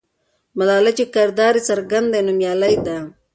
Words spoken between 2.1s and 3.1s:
دی، نومیالۍ ده.